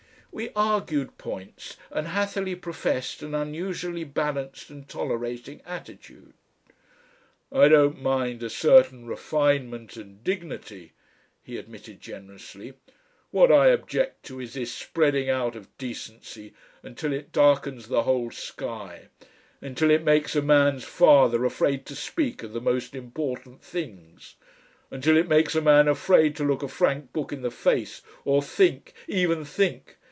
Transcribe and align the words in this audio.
We 0.33 0.49
argued 0.55 1.17
points 1.17 1.75
and 1.91 2.07
Hatherleigh 2.07 2.61
professed 2.61 3.21
an 3.21 3.35
unusually 3.35 4.05
balanced 4.05 4.69
and 4.69 4.87
tolerating 4.87 5.61
attitude. 5.65 6.33
"I 7.51 7.67
don't 7.67 8.01
mind 8.01 8.41
a 8.41 8.49
certain 8.49 9.05
refinement 9.07 9.97
and 9.97 10.23
dignity," 10.23 10.93
he 11.43 11.57
admitted 11.57 11.99
generously. 11.99 12.75
"What 13.31 13.51
I 13.51 13.67
object 13.67 14.23
to 14.27 14.39
is 14.39 14.53
this 14.53 14.73
spreading 14.73 15.29
out 15.29 15.57
of 15.57 15.67
decency 15.77 16.53
until 16.81 17.11
it 17.11 17.33
darkens 17.33 17.89
the 17.89 18.03
whole 18.03 18.31
sky, 18.31 19.09
until 19.59 19.91
it 19.91 20.01
makes 20.01 20.33
a 20.33 20.41
man's 20.41 20.85
father 20.85 21.43
afraid 21.43 21.85
to 21.87 21.95
speak 21.95 22.41
of 22.41 22.53
the 22.53 22.61
most 22.61 22.95
important 22.95 23.61
things, 23.61 24.35
until 24.91 25.17
it 25.17 25.27
makes 25.27 25.55
a 25.55 25.61
man 25.61 25.89
afraid 25.89 26.37
to 26.37 26.45
look 26.45 26.63
a 26.63 26.69
frank 26.69 27.11
book 27.11 27.33
in 27.33 27.41
the 27.41 27.51
face 27.51 28.01
or 28.23 28.41
think 28.41 28.93
even 29.09 29.43
think! 29.43 29.97